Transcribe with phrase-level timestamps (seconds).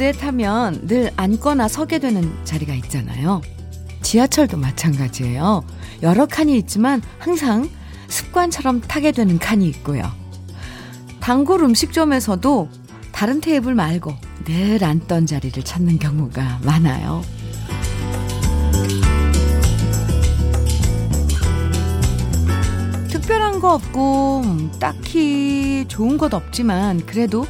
[0.00, 3.42] 버스에 타면 늘 앉거나 서게 되는 자리가 있잖아요.
[4.00, 5.62] 지하철도 마찬가지예요.
[6.02, 7.68] 여러 칸이 있지만 항상
[8.08, 10.10] 습관처럼 타게 되는 칸이 있고요.
[11.20, 12.68] 단골 음식점에서도
[13.12, 14.14] 다른 테이블 말고
[14.46, 17.22] 늘 앉던 자리를 찾는 경우가 많아요.
[23.10, 27.46] 특별한 거 없고 음, 딱히 좋은 것 없지만 그래도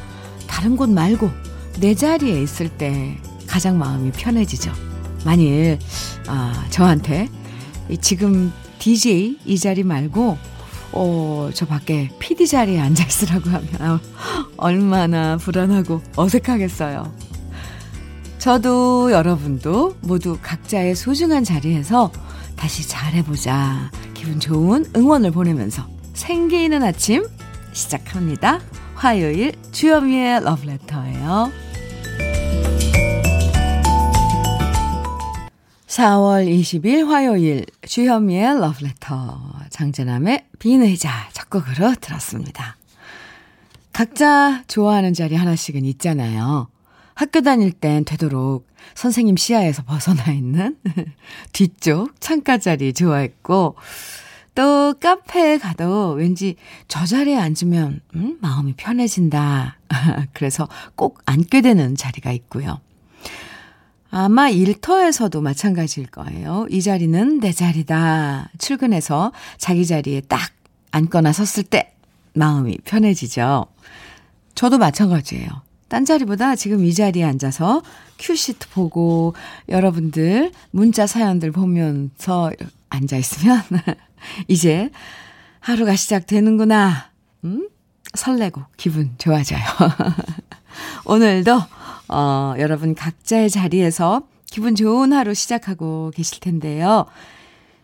[0.47, 3.17] 다른 곳 말고 내 자리에 있을 때
[3.47, 4.71] 가장 마음이 편해지죠.
[5.25, 5.79] 만일
[6.27, 7.29] 아, 저한테
[8.01, 10.37] 지금 DJ 이 자리 말고
[10.93, 13.99] 어, 저 밖에 PD 자리에 앉아 있으라고 하면
[14.57, 17.13] 얼마나 불안하고 어색하겠어요.
[18.39, 22.11] 저도 여러분도 모두 각자의 소중한 자리에서
[22.55, 23.91] 다시 잘해보자.
[24.13, 27.25] 기분 좋은 응원을 보내면서 생기는 아침
[27.73, 28.59] 시작합니다.
[29.01, 31.51] 화요일 주여미의 러브레터예요.
[35.87, 39.41] 4월 20일 화요일 주현미의 러브레터
[39.71, 42.77] 장재남의 비는 의자 첫 곡으로 들었습니다.
[43.91, 46.67] 각자 좋아하는 자리 하나씩은 있잖아요.
[47.15, 50.77] 학교 다닐 땐 되도록 선생님 시야에서 벗어나 있는
[51.53, 53.77] 뒤쪽 창가 자리 좋아했고
[54.53, 56.55] 또 카페에 가도 왠지
[56.87, 59.77] 저 자리에 앉으면 음, 마음이 편해진다.
[60.33, 62.79] 그래서 꼭 앉게 되는 자리가 있고요.
[64.09, 66.67] 아마 일터에서도 마찬가지일 거예요.
[66.69, 68.49] 이 자리는 내 자리다.
[68.57, 70.51] 출근해서 자기 자리에 딱
[70.91, 71.93] 앉거나 섰을 때
[72.33, 73.67] 마음이 편해지죠.
[74.53, 75.47] 저도 마찬가지예요.
[75.87, 77.81] 딴 자리보다 지금 이 자리에 앉아서
[78.19, 79.33] 큐시트 보고
[79.69, 82.51] 여러분들 문자 사연들 보면서
[82.91, 83.61] 앉아 있으면
[84.47, 84.89] 이제
[85.59, 87.11] 하루가 시작되는구나.
[87.45, 87.69] 음?
[88.13, 89.61] 설레고 기분 좋아져요.
[91.05, 91.59] 오늘도
[92.09, 97.05] 어, 여러분 각자의 자리에서 기분 좋은 하루 시작하고 계실 텐데요.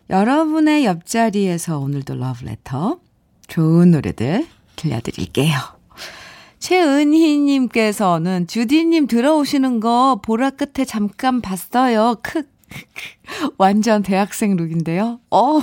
[0.09, 3.00] 여러분의 옆자리에서 오늘도 러브레터
[3.47, 4.45] 좋은 노래들
[4.75, 5.56] 들려드릴게요.
[6.59, 12.16] 최은희님께서는 주디님 들어오시는 거 보라 끝에 잠깐 봤어요.
[12.22, 12.44] 크,
[13.57, 15.19] 완전 대학생 룩인데요.
[15.31, 15.61] 어,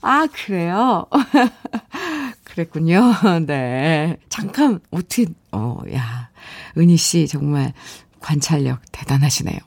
[0.00, 1.06] 아, 그래요?
[2.44, 3.14] 그랬군요.
[3.46, 4.16] 네.
[4.28, 6.30] 잠깐, 어떻게, 어, 야.
[6.76, 7.72] 은희 씨 정말
[8.20, 9.58] 관찰력 대단하시네요.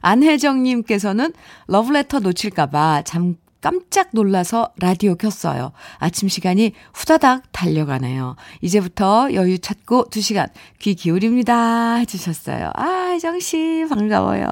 [0.00, 1.32] 안혜정님께서는
[1.66, 5.72] 러브레터 놓칠까봐 잠 깜짝 놀라서 라디오 켰어요.
[5.98, 8.36] 아침 시간이 후다닥 달려가네요.
[8.60, 11.94] 이제부터 여유 찾고 2시간 귀 기울입니다.
[11.96, 12.70] 해주셨어요.
[12.74, 14.46] 아, 혜정씨, 반가워요.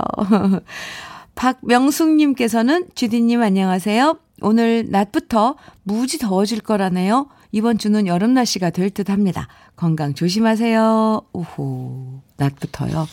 [1.34, 4.18] 박명숙님께서는 주디님 안녕하세요.
[4.42, 7.28] 오늘 낮부터 무지 더워질 거라네요.
[7.52, 9.46] 이번 주는 여름 날씨가 될 듯 합니다.
[9.76, 11.22] 건강 조심하세요.
[11.32, 13.06] 오호, 낮부터요.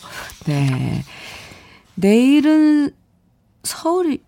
[0.46, 1.02] 네.
[1.94, 2.90] 내일은
[3.62, 4.20] 서울이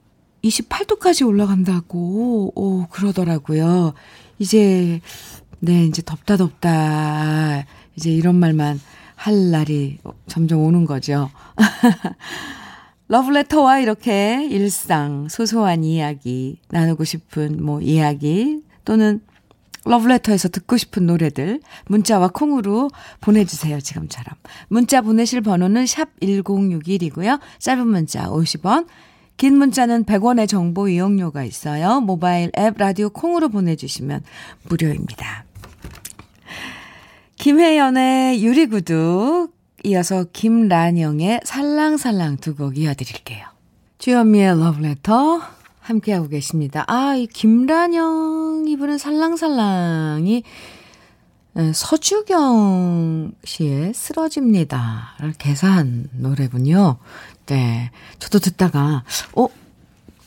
[0.44, 3.94] 28도까지 올라간다고, 오, 그러더라고요.
[4.38, 5.00] 이제,
[5.60, 7.65] 네, 이제 덥다 덥다.
[7.97, 8.81] 이제 이런 말만
[9.15, 11.31] 할 날이 점점 오는 거죠.
[13.09, 19.21] 러브레터와 이렇게 일상, 소소한 이야기, 나누고 싶은 뭐 이야기, 또는
[19.84, 22.91] 러브레터에서 듣고 싶은 노래들 문자와 콩으로
[23.21, 23.81] 보내주세요.
[23.81, 24.34] 지금처럼.
[24.69, 27.38] 문자 보내실 번호는 샵 1061이고요.
[27.59, 28.87] 짧은 문자 50원,
[29.37, 32.00] 긴 문자는 100원의 정보 이용료가 있어요.
[32.00, 34.22] 모바일 앱 라디오 콩으로 보내주시면
[34.69, 35.45] 무료입니다.
[37.37, 39.49] 김혜연의 유리구두,
[39.84, 43.44] 이어서 김란영의 살랑살랑 두 곡 이어드릴게요.
[43.99, 45.41] 주현미의 러브레터
[45.81, 46.84] 함께하고 계십니다.
[46.87, 50.43] 아, 이 김란영 이분은 살랑살랑이
[51.73, 56.97] 서주경 씨의 쓰러집니다를 개사한 노래군요.
[57.47, 57.91] 네.
[58.19, 59.05] 저도 듣다가,
[59.37, 59.45] 어,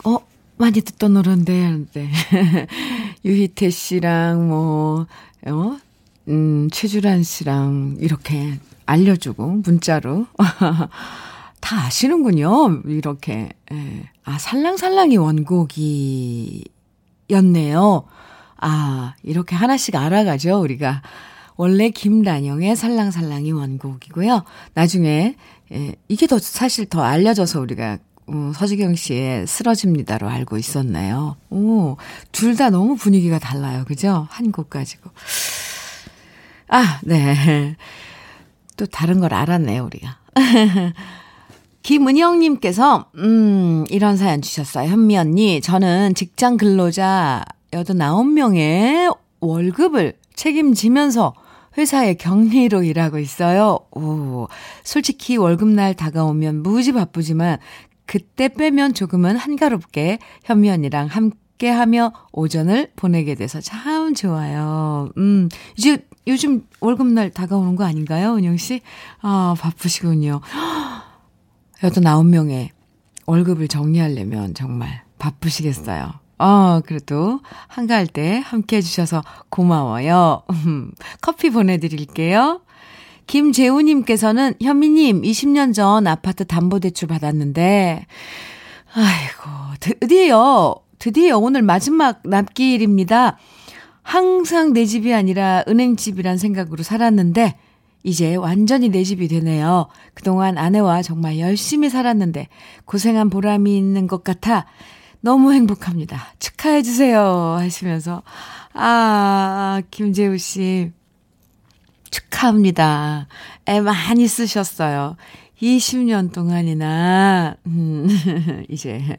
[0.06, 0.18] 어,
[0.58, 2.10] 많이 듣던 노래인데, 네.
[3.26, 5.08] 유희태 씨랑 뭐,
[5.48, 5.78] 어,
[6.30, 10.28] 음, 최주란 씨랑 이렇게 알려주고, 문자로.
[11.60, 12.84] 다 아시는군요.
[12.86, 13.50] 이렇게.
[13.74, 14.10] 예.
[14.24, 16.64] 아, 살랑살랑이 원곡이였네요.
[18.60, 21.02] 아, 이렇게 하나씩 알아가죠, 우리가.
[21.56, 24.44] 원래 김란영의 살랑살랑이 원곡이고요.
[24.74, 25.36] 나중에,
[25.72, 27.98] 예, 이게 더 사실 더 알려져서 우리가
[28.30, 31.38] 어, 서지경 씨의 쓰러집니다로 알고 있었나요?
[31.50, 31.96] 오,
[32.34, 33.86] 둘 다 너무 분위기가 달라요.
[33.88, 34.28] 그죠?
[34.30, 35.10] 한 곡 가지고.
[36.70, 37.76] 아, 네.
[38.76, 40.18] 또 다른 걸 알았네요, 우리가.
[41.84, 44.90] 김은영님께서, 음, 이런 사연 주셨어요.
[44.90, 51.34] 현미 언니, 저는 직장 근로자 89명의 월급을 책임지면서
[51.78, 53.80] 회사에 격리로 일하고 있어요.
[53.92, 54.48] 오,
[54.84, 57.60] 솔직히 월급날 다가오면 무지 바쁘지만
[58.06, 65.10] 그때 빼면 조금은 한가롭게 현미 언니랑 함께 하며 오전을 보내게 돼서 참 좋아요.
[65.18, 68.82] 음, 이제 요즘 월급날 다가오는 거 아닌가요, 은영 씨?
[69.22, 70.42] 아, 바쁘시군요.
[71.84, 72.72] 여덟 아홉 명의
[73.28, 76.27] 월급을 정리하려면 정말 바쁘시겠어요.
[76.40, 80.44] 어, 그래도 한가할 때 함께 해주셔서 고마워요.
[81.22, 82.62] 커피 보내드릴게요.
[83.26, 88.06] 김재우님께서는 현미님 20년 전 아파트 담보대출 받았는데,
[88.94, 93.38] 아이고, 드디어, 드디어 오늘 마지막 납기일입니다.
[94.02, 97.58] 항상 내 집이 아니라 은행집이란 생각으로 살았는데,
[98.04, 99.88] 이제 완전히 내 집이 되네요.
[100.14, 102.48] 그동안 아내와 정말 열심히 살았는데,
[102.86, 104.68] 고생한 보람이 있는 것 같아
[105.22, 106.34] 너무 행복합니다.
[106.40, 107.56] 축하해 주세요.
[107.60, 108.24] 하시면서,
[108.74, 110.92] 아, 김재우 씨,
[112.12, 113.28] 축하합니다.
[113.68, 115.18] 애 많이 쓰셨어요.
[115.62, 118.08] 20년 동안이나, 음,
[118.70, 119.18] 이제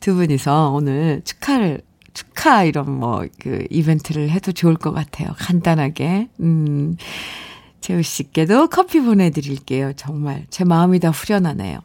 [0.00, 1.82] 두 분이서 오늘 축하를,
[2.14, 5.28] 축하 이런 뭐, 그 이벤트를 해도 좋을 것 같아요.
[5.36, 6.28] 간단하게.
[6.40, 6.96] 음,
[7.80, 9.92] 재우 씨께도 커피 보내드릴게요.
[9.94, 11.80] 정말 제 마음이 다 후련하네요.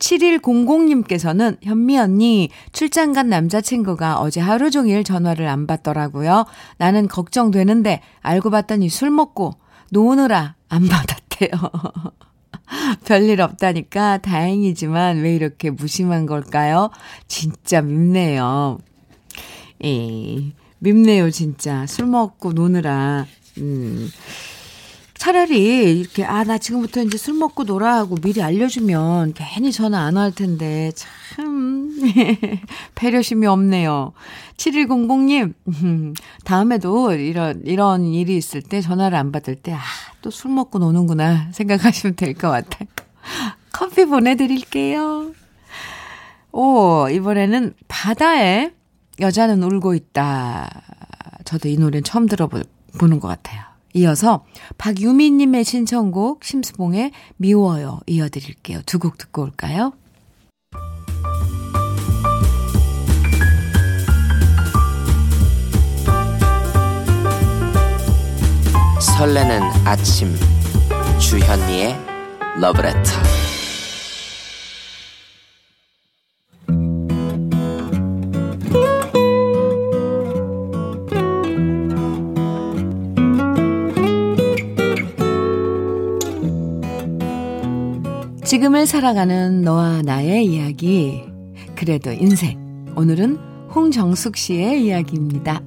[0.00, 6.46] 7100님께서는 현미 언니 출장 간 남자친구가 어제 하루 종일 전화를 안 받더라고요.
[6.78, 9.54] 나는 걱정되는데 알고 봤더니 술 먹고
[9.90, 11.50] 노느라 안 받았대요.
[13.04, 16.90] 별일 없다니까 다행이지만 왜 이렇게 무심한 걸까요?
[17.28, 18.78] 진짜 밉네요.
[19.84, 21.86] 예, 밉네요, 진짜.
[21.86, 23.26] 술 먹고 노느라.
[23.58, 24.08] 음.
[25.20, 30.16] 차라리 이렇게 아 나 지금부터 이제 술 먹고 놀아 하고 미리 알려주면 괜히 전화 안
[30.16, 31.90] 할 텐데 참
[32.96, 34.12] 배려심이 없네요.
[34.56, 35.52] 7100님
[36.44, 39.78] 다음에도 이런 이런 일이 있을 때 전화를 안 받을 때 아
[40.22, 42.88] 또 술 먹고 노는구나 생각하시면 될 것 같아요.
[43.72, 45.32] 커피 보내드릴게요.
[46.52, 48.70] 오 이번에는 바다에
[49.20, 50.82] 여자는 울고 있다.
[51.44, 53.69] 저도 이 노래는 처음 들어보는 것 같아요.
[53.94, 54.44] 이어서
[54.78, 58.82] 박유미님의 신청곡 심수봉의 미워요 이어드릴게요.
[58.86, 59.92] 두 곡 듣고 올까요?
[69.00, 70.34] 설레는 아침
[71.18, 71.96] 주현미의
[72.60, 73.39] 러브레터
[88.60, 91.22] 지금을 살아가는 너와 나의 이야기.
[91.74, 92.84] 그래도 인생.
[92.94, 93.38] 오늘은
[93.74, 95.62] 홍정숙 씨의 이야기입니다.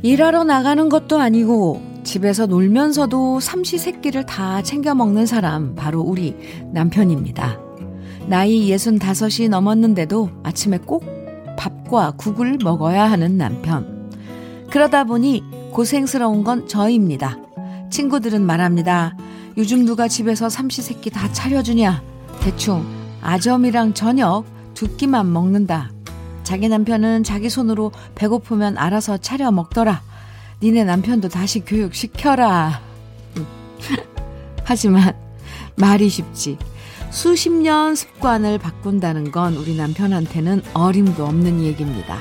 [0.00, 6.34] 일하러 나가는 것도 아니고 집에서 놀면서도 삼시세끼를 다 챙겨 먹는 사람 바로 우리
[6.72, 7.60] 남편입니다.
[8.26, 11.04] 나이 65이 넘었는데도 아침에 꼭
[11.58, 13.98] 밥과 국을 먹어야 하는 남편.
[14.70, 17.38] 그러다 보니 고생스러운 건 저입니다.
[17.90, 19.16] 친구들은 말합니다.
[19.56, 22.02] 요즘 누가 집에서 삼시세끼 다 차려주냐?
[22.40, 22.84] 대충
[23.22, 24.44] 아점이랑 저녁
[24.74, 25.92] 두 끼만 먹는다.
[26.42, 30.02] 자기 남편은 자기 손으로 배고프면 알아서 차려 먹더라.
[30.60, 32.80] 니네 남편도 다시 교육시켜라.
[34.64, 35.14] 하지만
[35.76, 36.58] 말이 쉽지.
[37.10, 42.18] 수십 년 습관을 바꾼다는 건 우리 남편한테는 어림도 없는 얘기입니다.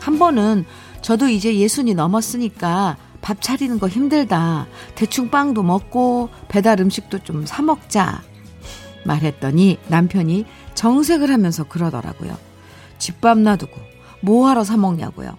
[0.00, 0.64] 한 번은
[1.02, 4.66] 저도 이제 예순이 넘었으니까 밥 차리는 거 힘들다.
[4.94, 8.22] 대충 빵도 먹고 배달 음식도 좀 사 먹자.
[9.04, 10.44] 말했더니 남편이
[10.74, 12.36] 정색을 하면서 그러더라고요.
[12.98, 13.80] 집밥 놔두고
[14.20, 15.36] 뭐하러 사 먹냐고요.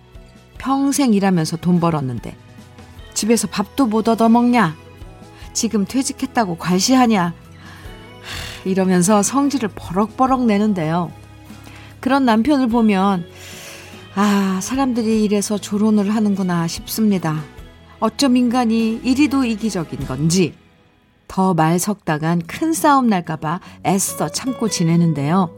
[0.58, 2.36] 평생 일하면서 돈 벌었는데
[3.14, 4.76] 집에서 밥도 못 얻어 먹냐?
[5.54, 7.34] 지금 퇴직했다고 괄시하냐?
[8.66, 11.12] 이러면서 성질을 버럭버럭 내는데요.
[12.00, 13.26] 그런 남편을 보면
[14.16, 17.42] 아, 사람들이 이래서 조론을 하는구나 싶습니다.
[18.00, 20.54] 어쩜 인간이 이리도 이기적인 건지
[21.28, 25.50] 더 말 섞다간 큰 싸움 날까봐 애써 참고 지내는데요.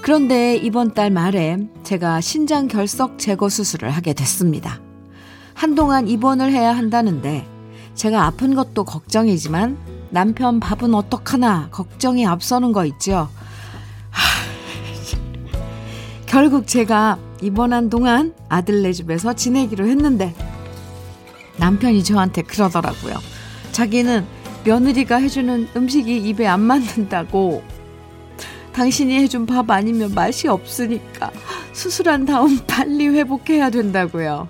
[0.00, 4.80] 그런데 이번 달 말에 제가 신장 결석 제거 수술을 하게 됐습니다.
[5.52, 7.46] 한동안 입원을 해야 한다는데
[7.94, 9.76] 제가 아픈 것도 걱정이지만
[10.10, 13.28] 남편 밥은 어떡하나 걱정이 앞서는 거 있죠.
[16.36, 20.34] 결국 제가 입원한 동안 아들네 집에서 지내기로 했는데
[21.56, 23.14] 남편이 저한테 그러더라고요.
[23.72, 24.22] 자기는
[24.62, 27.62] 며느리가 해주는 음식이 입에 안 맞는다고
[28.74, 31.30] 당신이 해준 밥 아니면 맛이 없으니까
[31.72, 34.46] 수술한 다음 빨리 회복해야 된다고요.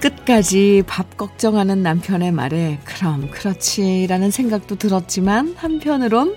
[0.00, 6.36] 끝까지 밥 걱정하는 남편의 말에 그럼 그렇지라는 생각도 들었지만 한편으론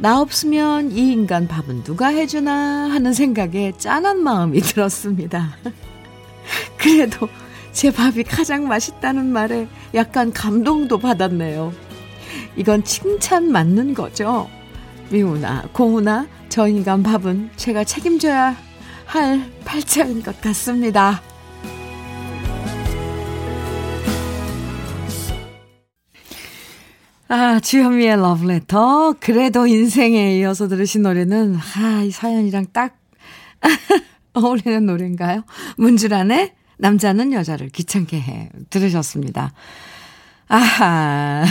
[0.00, 5.56] 나 없으면 이 인간 밥은 누가 해주나 하는 생각에 짠한 마음이 들었습니다.
[6.78, 7.28] 그래도
[7.72, 11.72] 제 밥이 가장 맛있다는 말에 약간 감동도 받았네요.
[12.56, 14.48] 이건 칭찬 맞는 거죠.
[15.10, 18.56] 미우나 고우나 저 인간 밥은 제가 책임져야
[19.04, 21.20] 할 팔자인 것 같습니다.
[27.32, 29.14] 아, 주현미의 러브레터.
[29.20, 32.98] 그래도 인생에 이어서 들으신 노래는, 아, 이 사연이랑 딱
[34.34, 35.44] 어울리는 노래인가요?
[35.76, 38.50] 문주란의 남자는 여자를 귀찮게 해.
[38.68, 39.52] 들으셨습니다.
[40.48, 41.44] 아하.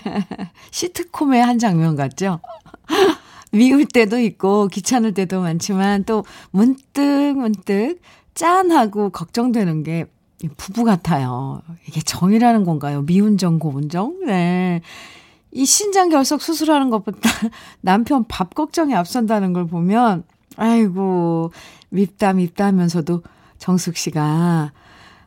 [0.72, 2.40] 시트콤의 한 장면 같죠?
[3.52, 8.00] 미울 때도 있고 귀찮을 때도 많지만 또 문득 문득
[8.32, 10.06] 짠하고 걱정되는 게
[10.56, 11.62] 부부 같아요.
[11.86, 13.02] 이게 정이라는 건가요?
[13.02, 14.18] 미운 정, 고운 정?
[14.26, 14.80] 네.
[15.52, 17.18] 이 신장 결석 수술하는 것보다
[17.82, 20.24] 남편 밥 걱정이 앞선다는 걸 보면,
[20.56, 21.52] 아이고,
[21.90, 23.22] 밉다, 밉다 하면서도
[23.58, 24.72] 정숙 씨가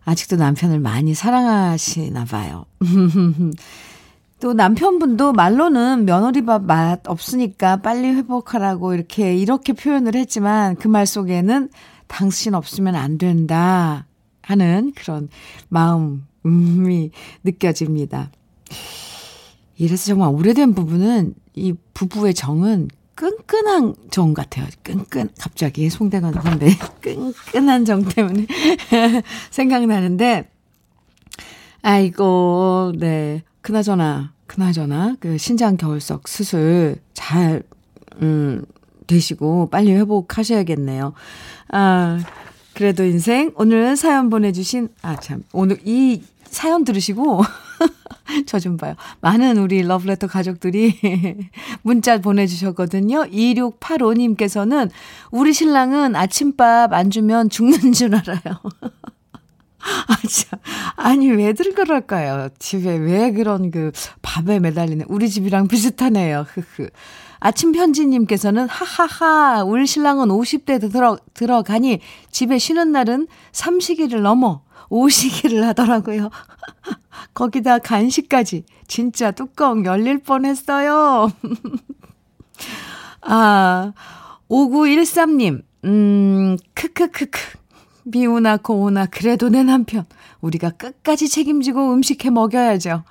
[0.05, 2.65] 아직도 남편을 많이 사랑하시나 봐요.
[4.39, 11.70] 또 남편분도 말로는 며느리밥 맛 없으니까 빨리 회복하라고 이렇게, 이렇게 표현을 했지만 그 말 속에는
[12.08, 14.05] 당신 없으면 안 된다.
[14.43, 15.29] 하는 그런
[15.69, 17.12] 마음이
[17.43, 18.31] 느껴집니다.
[19.77, 24.65] 이래서 정말 오래된 부부는 이 부부의 정은 끈끈한 정 같아요.
[24.81, 26.67] 끈끈, 갑자기 송대가 나는데,
[27.01, 28.47] 끈끈한 정 때문에
[29.51, 30.50] 생각나는데,
[31.81, 33.43] 아이고, 네.
[33.62, 37.63] 그나저나, 그나저나, 그 신장 겨울석 수술 잘,
[38.21, 38.65] 음,
[39.07, 41.13] 되시고, 빨리 회복하셔야겠네요.
[41.69, 42.19] 아,
[42.74, 47.42] 그래도 인생 오늘 사연 보내주신 아 참 오늘 이 사연 들으시고
[48.46, 48.96] 저 좀 봐요.
[49.22, 50.98] 많은 우리 러브레터 가족들이
[51.84, 53.25] 문자 보내주셨거든요.
[53.25, 54.89] 2685님께서는
[55.32, 58.39] 우리 신랑은 아침밥 안 주면 죽는 줄 알아요.
[60.08, 60.60] 아, 참.
[60.96, 62.48] 아니, 왜들 그럴까요?
[62.58, 66.46] 집에 왜 그런 그 밥에 매달리는, 우리 집이랑 비슷하네요.
[66.48, 66.88] 흐흐.
[67.45, 72.00] 아침 편지님께서는 하하하 울 신랑은 50대 들어 들어가니
[72.31, 76.29] 집에 쉬는 날은 삼시기를 넘어 오시기를 하더라고요.
[77.35, 81.33] 거기다 간식까지 진짜 뚜껑 열릴 뻔했어요.
[83.19, 83.91] 아
[84.50, 87.39] 5913님 음 크크크크
[88.03, 90.05] 미우나 고우나 그래도 내 남편
[90.39, 93.03] 우리가 끝까지 책임지고 음식해 먹여야죠.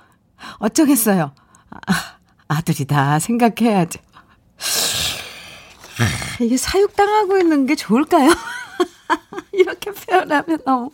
[0.57, 1.35] 어쩌겠어요.
[1.69, 1.93] 아,
[2.47, 4.01] 아들이다 생각해야죠.
[6.41, 8.29] 이게 사육당하고 있는 게 좋을까요?
[9.51, 10.91] 이렇게 표현하면 너무,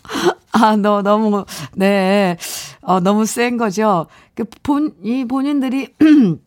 [0.51, 2.37] 아, 너, 너무, 네,
[2.81, 4.07] 어, 너무 센 거죠.
[4.35, 5.95] 그 본, 이 본인들이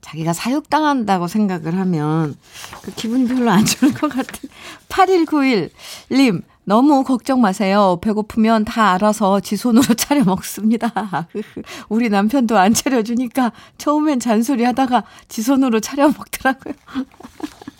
[0.00, 2.36] 자기가 사육당한다고 생각을 하면
[2.82, 4.48] 그 기분이 별로 안 좋을 것 같은
[4.88, 7.98] 8191님, 너무 걱정 마세요.
[8.00, 11.28] 배고프면 다 알아서 지 손으로 차려 먹습니다.
[11.88, 16.74] 우리 남편도 안 차려주니까 처음엔 잔소리 하다가 지 손으로 차려 먹더라고요.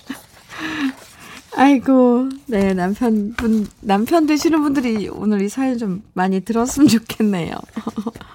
[1.54, 7.54] 아이고, 네, 남편분, 남편 되시는 분들이 오늘 이 사연 좀 많이 들었으면 좋겠네요.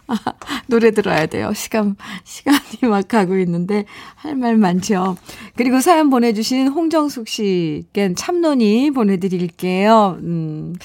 [0.08, 0.16] 아,
[0.68, 1.52] 노래 들어야 돼요.
[1.56, 5.18] 시간, 시간이 막 가고 있는데 할 말 많죠.
[5.56, 10.20] 그리고 사연 보내주신 홍정숙 씨께 참론이 보내드릴게요.
[10.22, 10.76] 음.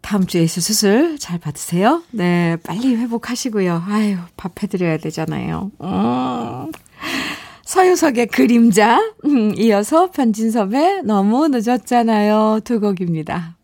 [0.00, 2.02] 다음 주에 수술 잘 받으세요.
[2.12, 3.82] 네, 빨리 회복하시고요.
[3.86, 5.70] 아유, 밥 해드려야 되잖아요.
[5.82, 6.72] 음.
[7.68, 12.60] 서유석의 그림자, 음, 이어서 편진섭의 너무 늦었잖아요.
[12.64, 13.58] 두 곡입니다.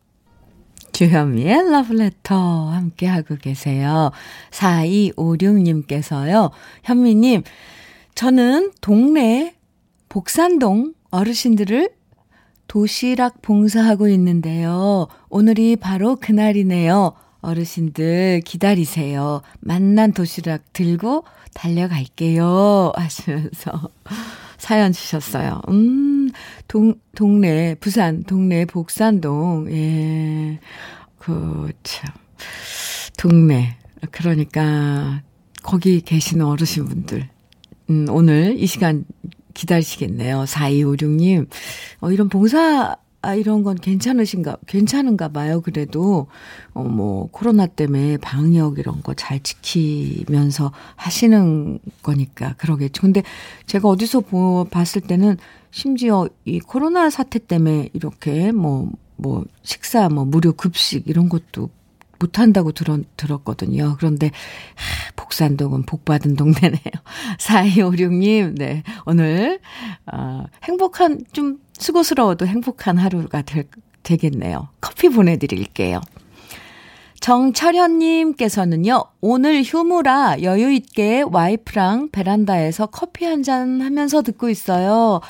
[0.92, 4.10] 주현미의 러브레터 함께하고 계세요.
[4.50, 6.50] 4256님께서요.
[6.82, 7.44] 현미님,
[8.14, 9.54] 저는 동네
[10.10, 11.88] 복산동 어르신들을
[12.68, 15.08] 도시락 봉사하고 있는데요.
[15.30, 17.14] 오늘이 바로 그날이네요.
[17.40, 19.40] 어르신들 기다리세요.
[19.60, 22.92] 만난 도시락 들고 달려갈게요.
[22.96, 23.88] 하시면서
[24.58, 25.60] 사연 주셨어요.
[25.68, 26.30] 음,
[26.68, 30.58] 동, 동네, 부산, 동네 복산동, 예.
[31.18, 32.10] 그, 참.
[33.16, 33.76] 동네.
[34.10, 35.22] 그러니까,
[35.62, 37.28] 거기 계시는 어르신 분들.
[37.90, 39.04] 음, 오늘 이 시간
[39.54, 40.44] 기다리시겠네요.
[40.44, 41.48] 4256님.
[42.00, 45.60] 어, 이런 봉사 아, 이런 건 괜찮으신가, 괜찮은가 봐요.
[45.62, 46.26] 그래도,
[46.74, 53.02] 어, 뭐, 코로나 때문에 방역 이런 거 잘 지키면서 하시는 거니까 그러겠죠.
[53.02, 53.22] 근데
[53.66, 55.36] 제가 어디서 보, 봤을 때는
[55.70, 61.70] 심지어 이 코로나 사태 때문에 이렇게 뭐, 뭐, 식사, 뭐, 무료 급식 이런 것도
[62.18, 63.96] 못한다고 들었, 들었거든요.
[63.98, 66.92] 그런데, 하, 복산동은 복받은 동네네요.
[67.38, 68.82] 4256님, 네.
[69.06, 69.60] 오늘,
[70.12, 73.66] 어, 행복한, 좀 수고스러워도 행복한 하루가 될,
[74.02, 74.68] 되겠네요.
[74.80, 76.00] 커피 보내드릴게요.
[77.20, 85.20] 정철현님께서는요, 오늘 휴무라 여유있게 와이프랑 베란다에서 커피 한 잔 하면서 듣고 있어요.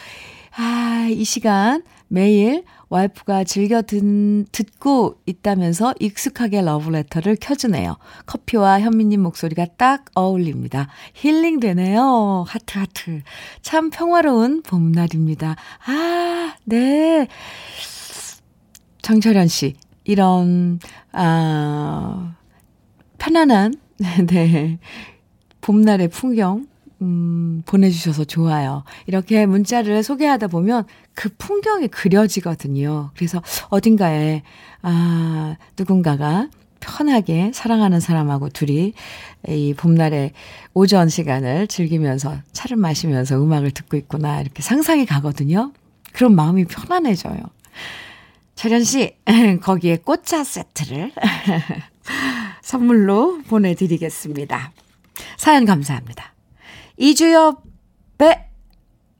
[0.56, 7.96] 아, 이 시간 매일 와이프가 즐겨 듣, 듣고 있다면서 익숙하게 러브레터를 켜주네요.
[8.24, 10.86] 커피와 현미님 목소리가 딱 어울립니다.
[11.12, 12.44] 힐링 되네요.
[12.46, 13.22] 하트, 하트.
[13.62, 15.56] 참 평화로운 봄날입니다.
[15.86, 17.26] 아, 네.
[19.02, 19.74] 정철현 씨,
[20.04, 20.78] 이런,
[21.10, 22.36] 아,
[23.18, 23.74] 편안한,
[24.28, 24.78] 네.
[25.62, 26.68] 봄날의 풍경,
[27.02, 28.84] 음, 보내주셔서 좋아요.
[29.06, 30.84] 이렇게 문자를 소개하다 보면
[31.14, 33.10] 그 풍경이 그려지거든요.
[33.16, 34.42] 그래서 어딘가에,
[34.82, 36.48] 아, 누군가가
[36.80, 38.92] 편하게 사랑하는 사람하고 둘이
[39.48, 40.32] 이 봄날의
[40.74, 44.40] 오전 시간을 즐기면서 차를 마시면서 음악을 듣고 있구나.
[44.40, 45.72] 이렇게 상상이 가거든요.
[46.12, 47.38] 그런 마음이 편안해져요.
[48.54, 49.14] 철현 씨,
[49.62, 51.12] 거기에 꽃차 세트를
[52.62, 54.72] 선물로 보내드리겠습니다.
[55.36, 56.33] 사연 감사합니다.
[56.96, 58.48] 이주엽의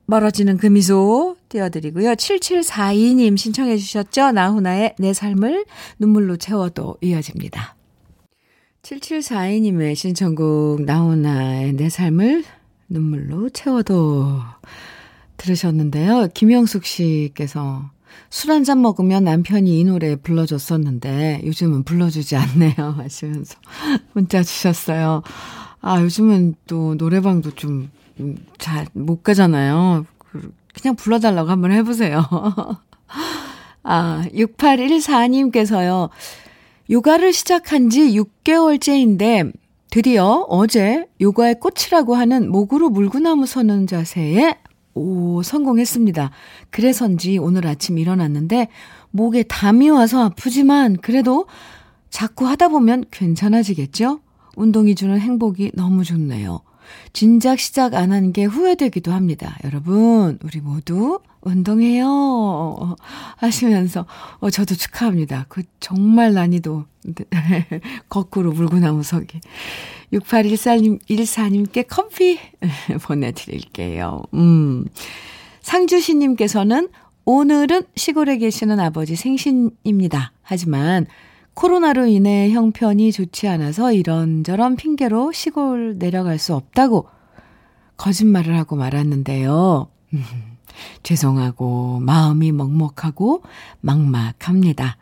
[0.07, 2.13] 멀어지는 그 미소 띄워드리고요.
[2.13, 4.33] 7742님 신청해 주셨죠?
[4.33, 5.65] 나훈아의 내 삶을
[5.99, 7.77] 눈물로 채워도 이어집니다.
[8.83, 12.45] 7742님의 신청곡 나훈아의 내 삶을
[12.89, 14.41] 눈물로 채워도
[15.39, 16.29] 들으셨는데요.
[16.35, 17.91] 김영숙 씨께서
[18.31, 23.57] 술 한 잔 먹으면 남편이 이 노래 불러줬었는데 요즘은 불러주지 않네요 하시면서
[24.13, 25.23] 문자 주셨어요.
[25.87, 27.91] 아, 요즘은 또 노래방도 좀
[28.59, 30.07] 잘 못 가잖아요.
[30.81, 32.25] 그냥 불러달라고 한번 해보세요.
[33.83, 36.11] 아, 6814님께서요.
[36.91, 39.53] 요가를 시작한 지 6개월째인데
[39.91, 44.57] 드디어 어제 요가의 꽃이라고 하는 목으로 물구나무 서는 자세에
[44.95, 46.31] 오, 성공했습니다.
[46.71, 48.69] 그래서인지 오늘 아침 일어났는데
[49.11, 51.47] 목에 담이 와서 아프지만 그래도
[52.11, 54.21] 자꾸 하다 보면 괜찮아지겠죠?
[54.57, 56.61] 운동이 주는 행복이 너무 좋네요.
[57.13, 59.57] 진작 시작 안 한 게 후회되기도 합니다.
[59.65, 62.97] 여러분, 우리 모두 운동해요.
[63.37, 64.07] 하시면서,
[64.41, 65.47] 어, 저도 축하합니다.
[65.49, 66.85] 그 정말 난이도,
[68.09, 69.41] 거꾸로 물구나무 서기.
[70.13, 72.39] 6814님, 14님께 커피
[73.03, 74.23] 보내드릴게요.
[74.35, 74.87] 음.
[75.63, 76.89] 상주시님께서는
[77.25, 80.33] 오늘은 시골에 계시는 아버지 생신입니다.
[80.43, 81.07] 하지만
[81.55, 87.09] 코로나로 인해 형편이 좋지 않아서 이런저런 핑계로 시골 내려갈 수 없다고
[87.97, 89.89] 거짓말을 하고 말았는데요.
[90.15, 90.25] 음,
[91.03, 93.43] 죄송하고 마음이 먹먹하고
[93.81, 94.97] 막막합니다.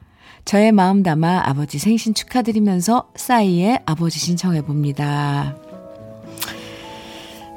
[0.45, 5.57] 저의 마음 담아 아버지 생신 축하드리면서 싸이의 아버지 신청해 봅니다.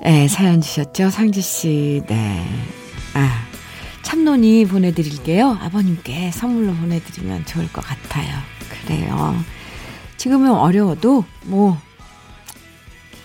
[0.03, 1.10] 네, 사연 주셨죠?
[1.10, 2.45] 상주씨, 네.
[3.15, 3.27] 아,
[4.03, 5.58] 참론이 보내드릴게요.
[5.60, 8.55] 아버님께 선물로 보내드리면 좋을 것 같아요.
[8.69, 9.36] 그래요.
[10.17, 11.78] 지금은 어려워도 뭐,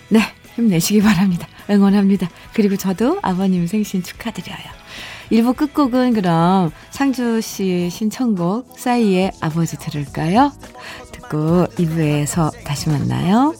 [0.09, 0.20] 네,
[0.55, 1.46] 힘내시기 바랍니다.
[1.70, 2.29] 응원합니다.
[2.53, 4.81] 그리고 저도 아버님 생신 축하드려요.
[5.31, 10.53] 1부 끝곡은 그럼 상주 씨 신청곡 싸이의 아버지 들을까요?
[11.12, 13.55] 듣고 2부에서 다시 만나요.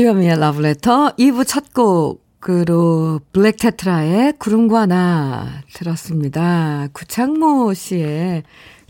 [0.00, 6.88] 주현미의 러브레터 2부 첫 곡으로 블랙테트라의 구름과 나 들었습니다.
[6.94, 8.44] 구창모 씨의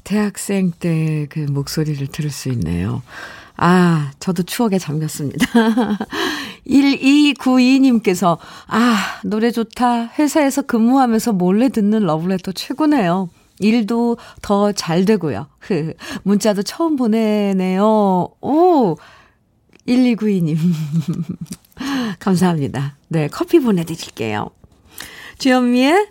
[0.05, 3.03] 대학생 때 그 목소리를 들을 수 있네요.
[3.57, 5.47] 아, 저도 추억에 잠겼습니다.
[6.69, 10.13] 1292님께서, 아, 노래 좋다.
[10.17, 13.31] 회사에서 근무하면서 몰래 듣는 러브레터 최고네요.
[13.59, 15.49] 일도 더 잘 되고요.
[16.23, 18.29] 문자도 처음 보내네요.
[18.41, 18.97] 오,
[19.87, 20.57] 1292님.
[22.19, 22.97] 감사합니다.
[23.09, 24.51] 네, 커피 보내드릴게요.
[25.39, 26.09] 주현미의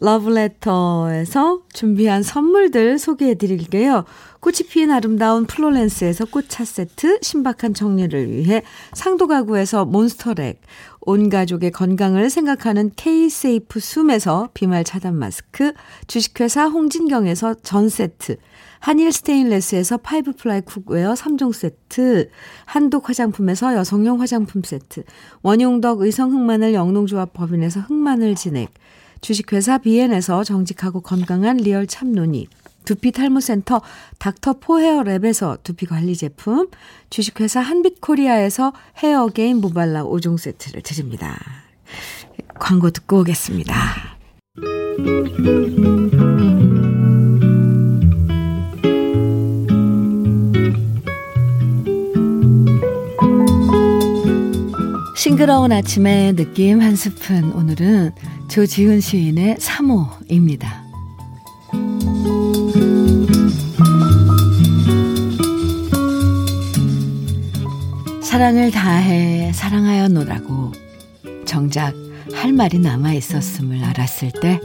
[0.00, 4.04] 러브레터에서 준비한 선물들 소개해 드릴게요.
[4.40, 10.60] 꽃이 피인 아름다운 플로렌스에서 꽃차 세트, 신박한 정리를 위해 상도 가구에서 몬스터렉,
[11.08, 15.72] 온 가족의 건강을 생각하는 K-세이프 숨에서 비말 차단 마스크,
[16.08, 18.38] 주식회사 홍진경에서 전 세트,
[18.80, 22.28] 한일 스테인레스에서 five ply cookware 3종 세트,
[22.64, 25.04] 한독 화장품에서 여성용 화장품 세트,
[25.42, 28.74] 원용덕 의성 흑마늘 영농조합 법인에서 흑마늘 진액,
[29.20, 32.48] 주식회사 비엔에서 정직하고 건강한 리얼 참논이,
[32.86, 33.82] 두피 탈모센터
[34.18, 36.70] 닥터 포 헤어랩에서 두피 관리 제품,
[37.10, 41.36] 주식회사 한빛코리아에서 헤어게인 모발라 5종 세트를 드립니다.
[42.58, 43.74] 광고 듣고 오겠습니다.
[55.16, 57.52] 싱그러운 아침의 느낌 한 스푼.
[57.52, 58.12] 오늘은
[58.48, 60.85] 조지훈 시인의 3호입니다.
[68.26, 70.72] 사랑을 다해 사랑하여 노라고
[71.44, 71.94] 정작
[72.34, 74.60] 할 말이 남아 있었음을 알았을 때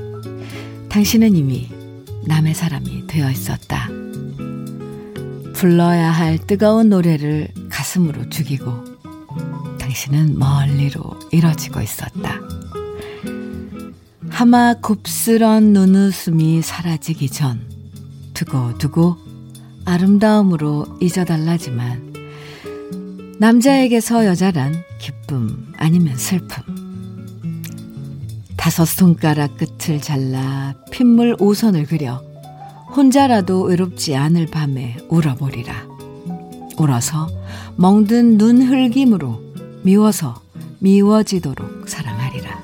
[0.90, 1.70] 당신은 이미
[2.26, 3.88] 남의 사람이 되어 있었다.
[5.54, 8.84] 불러야 할 뜨거운 노래를 가슴으로 죽이고
[9.78, 12.42] 당신은 멀리로 이뤄지고 있었다.
[14.32, 17.62] 하마 곱스런 눈웃음이 사라지기 전
[18.34, 19.18] 두고두고
[19.86, 22.11] 아름다움으로 잊어달라지만
[23.42, 26.64] 남자에게서 여자란 기쁨 아니면 슬픔
[28.56, 32.24] 다섯 손가락 끝을 잘라 핏물 오선을 그려
[32.96, 35.74] 혼자라도 외롭지 않을 밤에 울어보리라
[36.78, 37.28] 울어서
[37.78, 39.42] 멍든 눈 흘김으로
[39.82, 40.40] 미워서
[40.78, 42.62] 미워지도록 사랑하리라.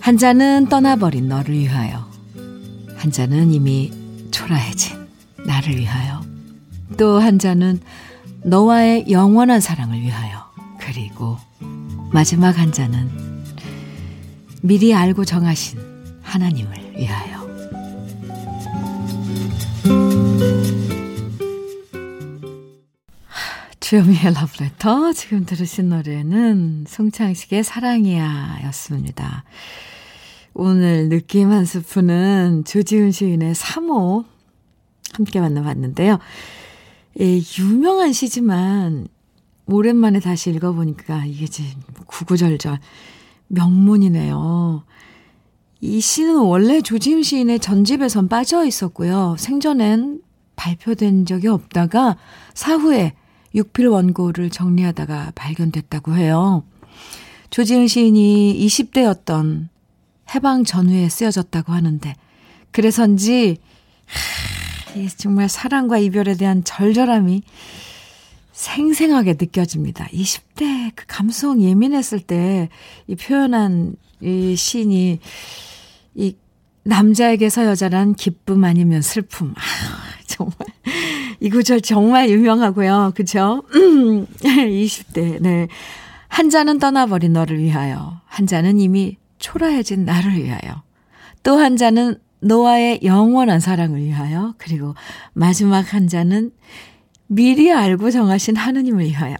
[0.00, 2.06] 한 잔은 떠나버린 너를 위하여,
[2.96, 3.92] 한 잔은 이미
[4.30, 4.96] 초라해진
[5.46, 6.22] 나를 위하여,
[6.96, 7.80] 또 한 잔은
[8.44, 11.36] 너와의 영원한 사랑을 위하여, 그리고
[12.12, 13.10] 마지막 한 잔은
[14.62, 15.78] 미리 알고 정하신
[16.22, 17.38] 하나님을 위하여.
[23.80, 25.12] 주요미의 러브레터.
[25.14, 29.44] 지금 들으신 노래는 송창식의 사랑이야 였습니다.
[30.52, 34.26] 오늘 느낌 한 스푼은 조지훈 시인의 3호
[35.14, 36.18] 함께 만나봤는데요.
[37.20, 39.08] 예, 유명한 시지만
[39.66, 42.78] 오랜만에 다시 읽어보니까 이게 지금 구구절절
[43.48, 44.84] 명문이네요.
[45.80, 49.34] 이 시는 원래 조지훈 시인의 전집에선 빠져 있었고요.
[49.38, 50.22] 생전엔
[50.54, 52.16] 발표된 적이 없다가
[52.54, 53.14] 사후에
[53.54, 56.62] 육필 원고를 정리하다가 발견됐다고 해요.
[57.50, 59.68] 조지은 시인이 20대였던
[60.34, 62.14] 해방 전후에 쓰여졌다고 하는데,
[62.70, 63.56] 그래서인지,
[64.94, 67.42] 하, 정말 사랑과 이별에 대한 절절함이
[68.52, 70.06] 생생하게 느껴집니다.
[70.06, 72.68] 20대 그 감성 예민했을 때
[73.06, 75.20] 이 표현한 이 시인이
[76.16, 76.36] 이
[76.82, 79.54] 남자에게서 여자란 기쁨 아니면 슬픔.
[79.56, 79.60] 아,
[80.26, 80.54] 정말
[81.40, 83.12] 이 구절 정말 유명하고요.
[83.14, 83.62] 그죠?
[83.72, 85.68] 20대, 네.
[86.28, 88.20] 한 잔은 떠나버린 너를 위하여.
[88.26, 90.82] 한 잔은 이미 초라해진 나를 위하여.
[91.42, 94.54] 또 한 잔은 너와의 영원한 사랑을 위하여.
[94.58, 94.94] 그리고
[95.32, 96.50] 마지막 한 잔은
[97.26, 99.36] 미리 알고 정하신 하느님을 위하여.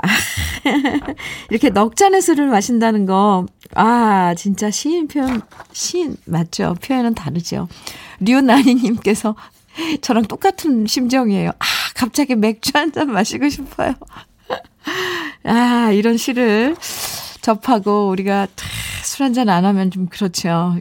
[1.51, 5.41] 이렇게 넉 잔의 술을 마신다는 거, 아, 진짜 시인 표현,
[5.73, 6.75] 시인, 맞죠?
[6.85, 7.69] 표현은 다르죠.
[8.21, 9.37] 류나니님께서
[10.03, 11.51] 저랑 똑같은 심정이에요.
[11.51, 13.95] 아, 갑자기 맥주 한 잔 마시고 싶어요.
[15.45, 16.77] 아, 이런 시를
[17.41, 18.49] 접하고 우리가
[19.03, 20.77] 술 한 잔 안 하면 좀 그렇죠.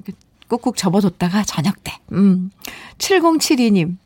[0.47, 1.93] 꼭꼭 접어뒀다가 저녁 때.
[2.13, 2.51] 음.
[2.97, 3.97] 7072님.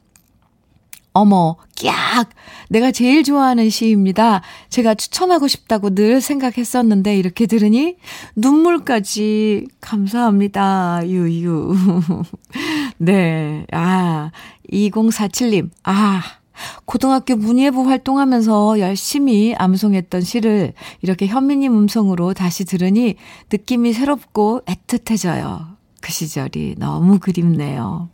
[1.13, 2.29] 어머, 깍!
[2.69, 4.41] 내가 제일 좋아하는 시입니다.
[4.69, 7.97] 제가 추천하고 싶다고 늘 생각했었는데, 이렇게 들으니
[8.37, 11.01] 눈물까지 감사합니다.
[11.05, 11.75] 유유.
[12.97, 13.65] 네.
[13.73, 14.31] 아,
[14.71, 15.69] 2047님.
[15.83, 16.21] 아,
[16.85, 23.15] 고등학교 문예부 활동하면서 열심히 암송했던 시를 이렇게 현미님 음성으로 다시 들으니
[23.51, 25.70] 느낌이 새롭고 애틋해져요.
[26.01, 28.09] 그 시절이 너무 그립네요.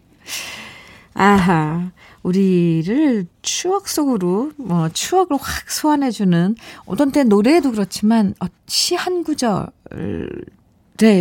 [1.13, 1.91] 아하.
[2.21, 9.69] 우리를 추억 속으로, 뭐, 추억을 확 소환해주는, 어떤 때 노래에도 그렇지만, 어, 시한 구절에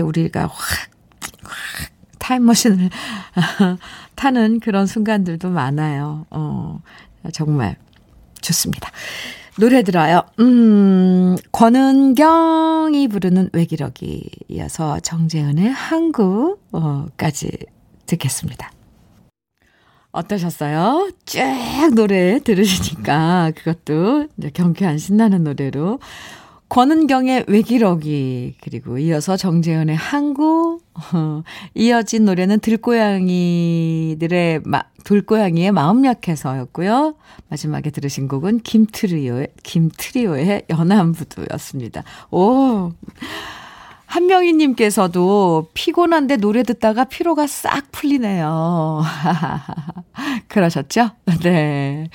[0.02, 0.90] 우리가 확,
[1.44, 2.90] 확, 타임머신을
[4.16, 6.26] 타는 그런 순간들도 많아요.
[6.30, 6.82] 어,
[7.32, 7.76] 정말
[8.40, 8.90] 좋습니다.
[9.58, 10.22] 노래 들어요.
[10.38, 17.50] 음, 권은경이 부르는 외기러기 이어서 정재은의 항구까지
[18.04, 18.70] 듣겠습니다.
[20.12, 21.10] 어떠셨어요?
[21.24, 21.40] 쭉
[21.94, 26.00] 노래 들으시니까 그것도 경쾌한 신나는 노래로
[26.68, 31.42] 권은경의 외기러기 그리고 이어서 정재현의 항구 어,
[31.74, 37.14] 이어진 노래는 들고양이들의 마, 들고양이의 마음 약해서였고요.
[37.48, 42.02] 마지막에 들으신 곡은 김트리오의 김트리오의 연안부두였습니다.
[42.30, 42.92] 오
[44.06, 49.02] 한명희 님께서도 피곤한데 노래 듣다가 피로가 싹 풀리네요.
[50.48, 51.10] 그러셨죠?
[51.42, 52.08] 네.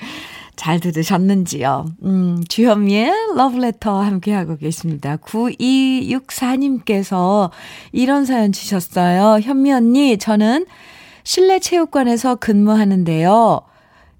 [0.56, 1.84] 잘 들으셨는지요?
[2.04, 5.16] 음, 주현미의 러브레터 함께하고 계십니다.
[5.16, 7.50] 9264님께서
[7.92, 9.40] 이런 사연 주셨어요.
[9.40, 10.66] 현미 언니, 저는
[11.24, 13.62] 실내 체육관에서 근무하는데요.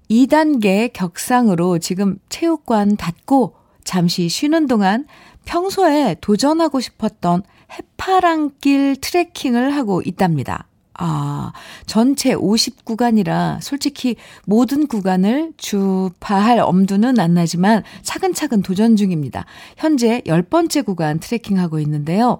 [0.09, 5.05] 2단계 격상으로 지금 체육관 닫고 잠시 쉬는 동안
[5.45, 10.67] 평소에 도전하고 싶었던 해파랑길 트레킹을 하고 있답니다.
[10.95, 11.53] 아,
[11.85, 19.45] 전체 50구간이라 솔직히 모든 구간을 주파할 엄두는 안 나지만 차근차근 도전 중입니다.
[19.77, 22.39] 현재 10번째 구간 트레킹하고 있는데요.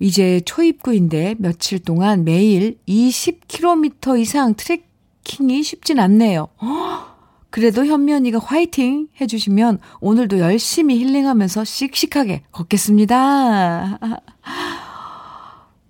[0.00, 6.48] 이제 초입구인데 며칠 동안 매일 20km 이상 트레킹이 쉽진 않네요.
[7.50, 13.98] 그래도 현미 언니가 화이팅 해주시면 오늘도 열심히 힐링하면서 씩씩하게 걷겠습니다.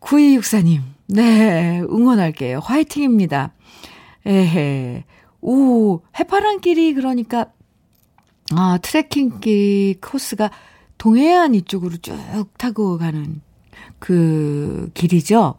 [0.00, 2.58] 9264님, 네, 응원할게요.
[2.60, 3.52] 화이팅입니다.
[4.26, 5.04] 에헤.
[5.40, 7.46] 오, 해파랑길이 그러니까,
[8.54, 10.50] 아, 트레킹길 코스가
[10.98, 12.16] 동해안 이쪽으로 쭉
[12.58, 13.40] 타고 가는
[13.98, 15.54] 그 길이죠.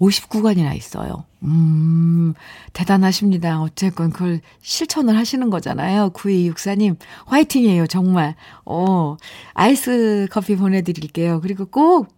[0.00, 1.24] 50구간이나 있어요.
[1.44, 2.34] 음,
[2.72, 3.62] 대단하십니다.
[3.62, 6.10] 어쨌건 그걸 실천을 하시는 거잖아요.
[6.10, 8.34] 9264님, 화이팅이에요, 정말.
[8.64, 9.16] 어,
[9.54, 11.40] 아이스 커피 보내드릴게요.
[11.40, 12.08] 그리고 꼭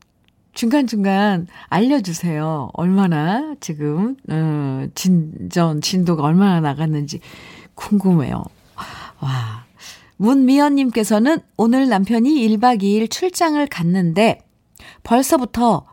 [0.55, 2.71] 중간중간 알려주세요.
[2.73, 7.21] 얼마나 지금, 어, 진전, 진도가 얼마나 나갔는지
[7.75, 8.43] 궁금해요.
[9.21, 9.65] 와.
[10.17, 14.43] 문미연님께서는 오늘 남편이 1박 2일 출장을 갔는데
[15.03, 15.87] 벌써부터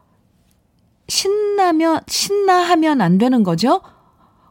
[1.08, 3.82] 신나면, 신나하면 안 되는 거죠?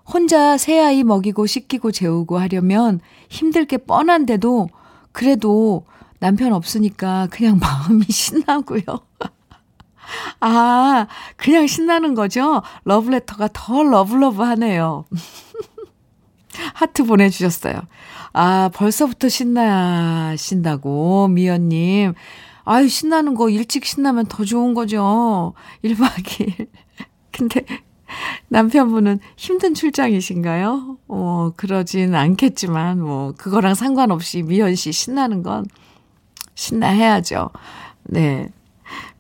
[0.05, 4.69] 혼자 세 아이 먹이고 씻기고 재우고 하려면 힘들 게 뻔한데도
[5.13, 5.87] 그래도
[6.19, 8.83] 남편 없으니까 그냥 마음이 신나고요.
[10.41, 12.63] 아, 그냥 신나는 거죠?
[12.85, 15.05] 러브레터가 더 러블러블 하네요.
[16.75, 17.81] 하트 보내주셨어요.
[18.33, 22.15] 아, 벌써부터 신나신다고, 미연님.
[22.65, 25.55] 아유, 신나는 거 일찍 신나면 더 좋은 거죠.
[25.85, 26.69] 1박 2일.
[27.33, 27.65] 근데
[28.49, 30.99] 남편분은 힘든 출장이신가요?
[31.09, 35.65] 어, 그러진 않겠지만, 뭐, 그거랑 상관없이 미연 씨 신나는 건
[36.55, 37.51] 신나해야죠.
[38.05, 38.51] 네.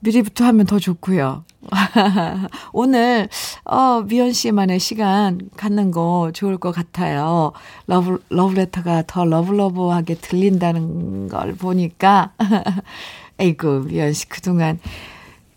[0.00, 1.44] 미리부터 하면 더 좋고요.
[2.72, 3.28] 오늘
[3.64, 7.52] 어 미연 씨만의 시간 갖는 거 좋을 것 같아요.
[7.86, 12.32] 러브 러브레터가 더 러블러브하게 들린다는 걸 보니까
[13.38, 14.78] 에이구 미연 씨 그동안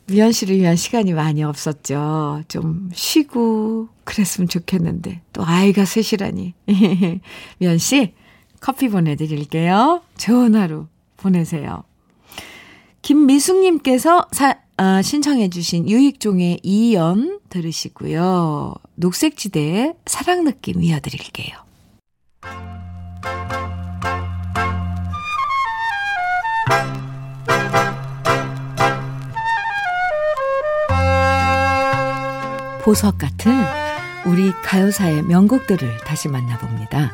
[0.08, 2.44] 미연 씨를 위한 시간이 많이 없었죠.
[2.50, 6.54] 좀 쉬고 그랬으면 좋겠는데 또 아이가 셋이라니.
[7.60, 8.14] 미연 씨
[8.60, 10.02] 커피 보내드릴게요.
[10.18, 11.84] 좋은 하루 보내세요.
[13.04, 18.74] 김미숙님께서 사, 아, 신청해주신 유익종의 이연 들으시고요.
[18.96, 21.58] 녹색지대의 사랑 느낌 이어드릴게요.
[32.84, 33.54] 보석 같은
[34.26, 37.12] 우리 가요사의 명곡들을 다시 만나봅니다.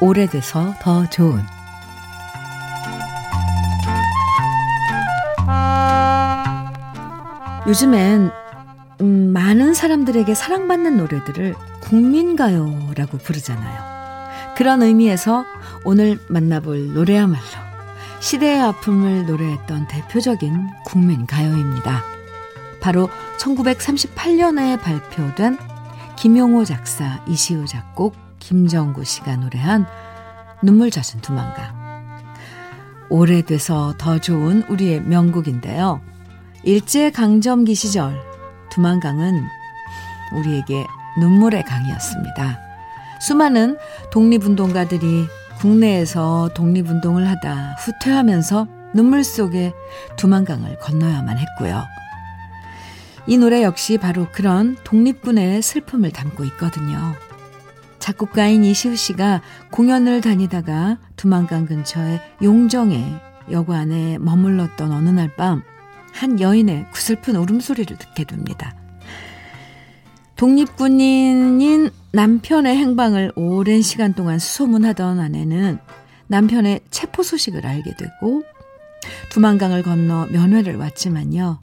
[0.00, 1.40] 오래돼서 더 좋은
[7.66, 8.30] 요즘엔
[9.00, 13.94] 음, 많은 사람들에게 사랑받는 노래들을 국민가요라고 부르잖아요.
[14.56, 15.44] 그런 의미에서
[15.84, 17.42] 오늘 만나볼 노래야말로
[18.20, 22.02] 시대의 아픔을 노래했던 대표적인 국민가요입니다.
[22.80, 25.58] 바로 1938년에 발표된
[26.16, 29.86] 김용호 작사, 이시우 작곡, 김정구 씨가 노래한
[30.62, 31.84] 눈물 젖은 두만강.
[33.08, 36.00] 오래돼서 더 좋은 우리의 명곡인데요.
[36.64, 38.18] 일제강점기 시절
[38.70, 39.44] 두만강은
[40.34, 40.86] 우리에게
[41.20, 42.58] 눈물의 강이었습니다.
[43.20, 43.76] 수많은
[44.10, 45.26] 독립운동가들이
[45.58, 49.72] 국내에서 독립운동을 하다 후퇴하면서 눈물 속에
[50.16, 51.84] 두만강을 건너야만 했고요.
[53.26, 57.14] 이 노래 역시 바로 그런 독립군의 슬픔을 담고 있거든요.
[57.98, 65.62] 작곡가인 이시우 씨가 공연을 다니다가 두만강 근처의 용정에 여관에 머물렀던 어느 날 밤
[66.14, 68.74] 한 여인의 구슬픈 울음소리를 듣게 됩니다.
[70.36, 75.78] 독립군인인 남편의 행방을 오랜 시간 동안 수소문하던 아내는
[76.28, 78.42] 남편의 체포 소식을 알게 되고
[79.30, 81.60] 두만강을 건너 면회를 왔지만요.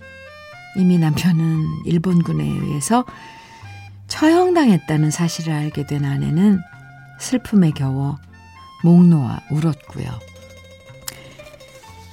[0.77, 3.05] 이미 남편은 일본군에 의해서
[4.07, 6.59] 처형당했다는 사실을 알게 된 아내는
[7.19, 8.17] 슬픔에 겨워
[8.83, 10.30] 목 놓아 울었고요.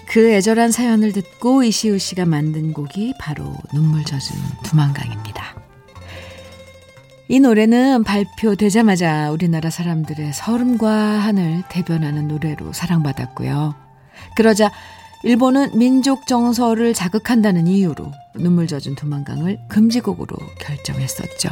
[0.08, 5.54] 그 애절한 사연을 듣고 이시우 씨가 만든 곡이 바로 눈물 젖은 두만강입니다.
[7.28, 13.74] 이 노래는 발표되자마자 우리나라 사람들의 서름과 한을 대변하는 노래로 사랑받았고요.
[14.34, 14.72] 그러자
[15.24, 21.50] 일본은 민족 정서를 자극한다는 이유로 눈물 젖은 두만강을 금지곡으로 결정했었죠.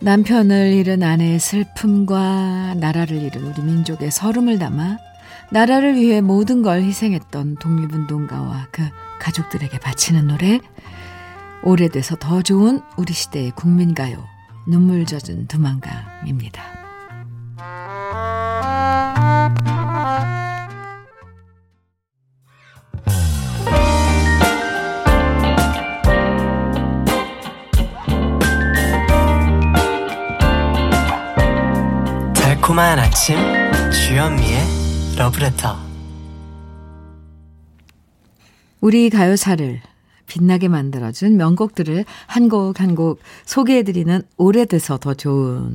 [0.00, 5.05] 남편을 잃은 아내의 슬픔과 나라를 잃은 우리 민족의 서름을 담아
[5.50, 8.82] 나라를 위해 모든 걸 희생했던 독립운동가와 그
[9.20, 10.60] 가족들에게 바치는 노래
[11.62, 14.24] 오래돼서 더 좋은 우리 시대의 국민가요
[14.66, 16.62] 눈물 젖은 두만강입니다.
[32.34, 33.36] 달콤한 아침
[33.92, 34.85] 주현미의
[35.16, 35.78] 러브레터
[38.82, 39.80] 우리 가요사를
[40.26, 45.74] 빛나게 만들어준 명곡들을 한 곡 한 곡 소개해드리는 오래돼서 더 좋은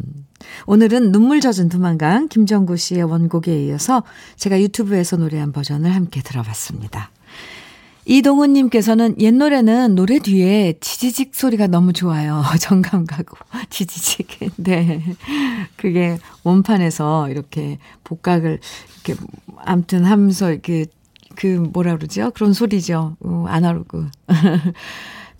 [0.68, 4.04] 오늘은 눈물 젖은 두만강 김정구 씨의 원곡에 이어서
[4.36, 7.10] 제가 유튜브에서 노래한 버전을 함께 들어봤습니다.
[8.12, 12.44] 이동훈님께서는 옛 노래는 노래 뒤에 지지직 소리가 너무 좋아요.
[12.60, 13.38] 정감 가고
[13.70, 14.28] 지지직.
[14.58, 15.02] 네,
[15.78, 18.60] 그게 원판에서 이렇게 복각을
[19.06, 19.24] 이렇게
[19.64, 20.88] 암튼 하면서 이렇게
[21.36, 22.32] 그 뭐라 그러죠?
[22.32, 23.16] 그런 소리죠.
[23.24, 24.10] 음, 아날로그.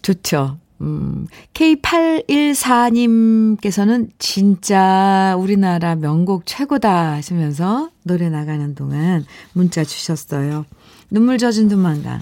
[0.02, 0.58] 좋죠.
[0.80, 10.66] 음, K814님께서는 진짜 우리나라 명곡 최고다 하시면서 노래 나가는 동안 문자 주셨어요.
[11.12, 12.22] 눈물 젖은 두만강.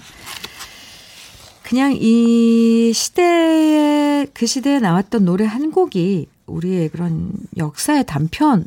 [1.62, 8.66] 그냥 이 시대에, 그 시대에 나왔던 노래 한 곡이 우리의 그런 역사의 단편,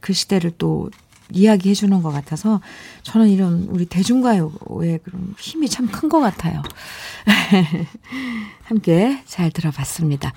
[0.00, 0.90] 그 시대를 또
[1.32, 2.60] 이야기해 주는 것 같아서
[3.02, 6.62] 저는 이런 우리 대중가요의 그런 힘이 참 큰 것 같아요.
[8.62, 10.32] 함께 잘 들어봤습니다.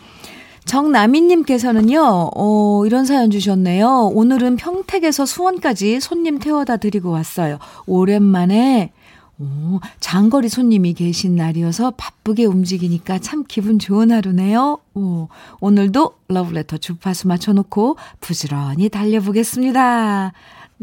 [0.65, 4.11] 정나미님께서는요, 어, 이런 사연 주셨네요.
[4.13, 7.59] 오늘은 평택에서 수원까지 손님 태워다 드리고 왔어요.
[7.85, 8.91] 오랜만에
[9.39, 14.79] 오, 장거리 손님이 계신 날이어서 바쁘게 움직이니까 참 기분 좋은 하루네요.
[14.95, 15.27] 오,
[15.59, 20.33] 오늘도 러브레터 주파수 맞춰놓고 부지런히 달려보겠습니다.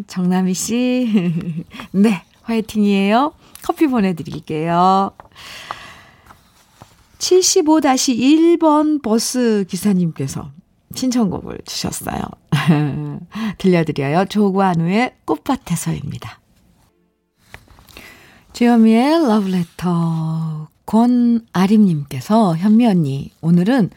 [0.07, 1.35] 정남희 씨.
[1.93, 3.33] 네, 화이팅이에요.
[3.63, 5.11] 커피 보내드릴게요.
[7.19, 10.53] 75-1번 버스 기사님께서
[10.95, 12.21] 신청곡을 주셨어요.
[13.59, 14.27] 들려드려요.
[14.27, 16.44] 조관우의 꽃밭에서입니다.
[18.55, 23.91] 주현미의 러브레터 권아림님께서 현미 언니 오늘은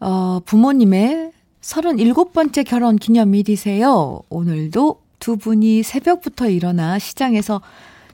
[0.00, 4.22] 어, 부모님의 37번째 결혼 기념일이세요.
[4.30, 7.60] 오늘도 두 분이 새벽부터 일어나 시장에서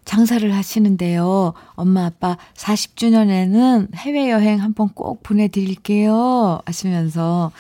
[0.04, 1.54] 장사를 하시는데요.
[1.74, 6.62] 엄마 아빠 40주년에는 해외여행 한번 꼭 보내드릴게요.
[6.66, 7.52] 하시면서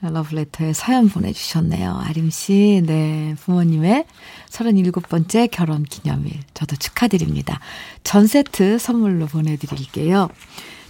[0.00, 2.02] 러브레터에 사연 보내주셨네요.
[2.04, 3.34] 아림씨, 네.
[3.40, 4.04] 부모님의
[4.48, 6.40] 37번째 결혼 기념일.
[6.54, 7.60] 저도 축하드립니다.
[8.04, 10.28] 전 세트 선물로 보내드릴게요.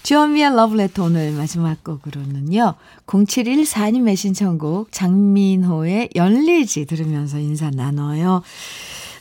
[0.03, 2.75] 주현미의 러브레터 오늘 마지막 곡으로는요.
[3.07, 8.43] 0714님의 신청곡 장민호의 열리지 들으면서 인사 나눠요.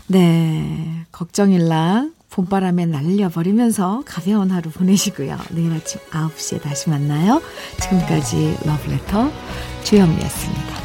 [0.07, 1.05] 네.
[1.11, 5.37] 걱정일랑 봄바람에 날려버리면서 가벼운 하루 보내시고요.
[5.51, 7.41] 내일 아침 9시에 다시 만나요.
[7.81, 9.31] 지금까지 러브레터
[9.83, 10.76] 주현미였습니다.